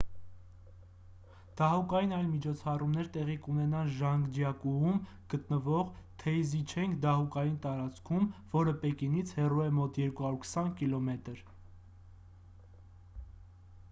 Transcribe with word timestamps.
դահուկային 1.59 2.13
այլ 2.19 2.23
միջոցառումներ 2.29 3.09
տեղի 3.17 3.35
կունենան 3.43 3.91
ժանգջյակուում 3.99 5.03
գտնվող 5.35 5.91
թեյզիչենգ 6.25 6.97
դահուկային 7.05 7.61
տարածքում 7.67 8.27
որը 8.57 8.75
պեկինից 8.87 9.37
հեռու 9.43 9.65
է 9.69 9.71
մոտ 9.81 10.03
220 10.07 10.75
կմ 10.83 11.13
140 11.15 11.47
մղոն: 11.55 13.25